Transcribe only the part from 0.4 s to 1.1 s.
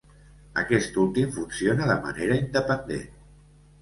Aquest